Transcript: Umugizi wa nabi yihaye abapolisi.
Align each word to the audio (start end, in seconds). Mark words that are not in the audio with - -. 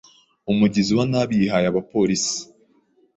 Umugizi 0.51 0.91
wa 0.97 1.05
nabi 1.11 1.33
yihaye 1.39 1.67
abapolisi. 1.69 2.37